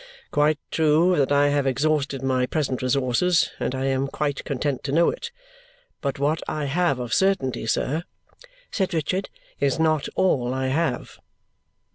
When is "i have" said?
1.31-1.67, 6.47-6.97, 10.55-11.19